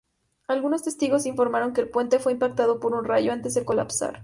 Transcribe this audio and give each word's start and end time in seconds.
Algunos 0.47 0.81
testigos 0.81 1.27
informaron 1.27 1.73
que 1.73 1.81
el 1.81 1.87
puente 1.91 2.17
fue 2.17 2.31
impactado 2.31 2.79
por 2.79 2.95
un 2.95 3.05
rayo 3.05 3.31
antes 3.31 3.53
de 3.53 3.65
colapsar. 3.65 4.19